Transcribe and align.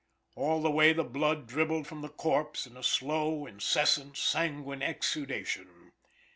All 0.35 0.63
the 0.63 0.71
way 0.71 0.93
the 0.93 1.03
blood 1.03 1.45
dribbled 1.45 1.85
from 1.85 2.01
the 2.01 2.09
corpse 2.09 2.65
in 2.65 2.75
a 2.75 2.81
slow, 2.81 3.45
incessant, 3.45 4.17
sanguine 4.17 4.81
exudation. 4.81 5.91